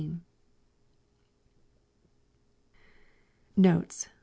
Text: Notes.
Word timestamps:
Notes. 3.57 4.09